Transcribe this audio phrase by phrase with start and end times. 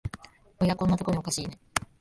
[0.59, 1.59] おや、こんなとこにおかしいね